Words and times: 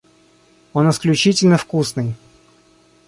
Он 0.73 0.89
исключительно 0.89 1.57
вкусный. 1.59 2.15